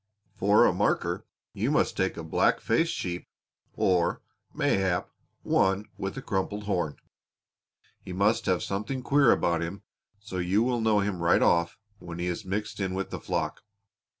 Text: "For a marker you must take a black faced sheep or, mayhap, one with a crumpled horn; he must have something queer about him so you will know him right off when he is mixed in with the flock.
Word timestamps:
"For 0.35 0.65
a 0.65 0.73
marker 0.73 1.27
you 1.53 1.69
must 1.69 1.95
take 1.95 2.17
a 2.17 2.23
black 2.23 2.59
faced 2.59 2.91
sheep 2.91 3.27
or, 3.75 4.23
mayhap, 4.51 5.11
one 5.43 5.85
with 5.95 6.17
a 6.17 6.23
crumpled 6.23 6.63
horn; 6.63 6.95
he 8.01 8.11
must 8.11 8.47
have 8.47 8.63
something 8.63 9.03
queer 9.03 9.31
about 9.31 9.61
him 9.61 9.83
so 10.19 10.39
you 10.39 10.63
will 10.63 10.81
know 10.81 11.01
him 11.01 11.21
right 11.21 11.43
off 11.43 11.77
when 11.99 12.17
he 12.17 12.25
is 12.25 12.43
mixed 12.43 12.79
in 12.79 12.95
with 12.95 13.11
the 13.11 13.19
flock. 13.19 13.61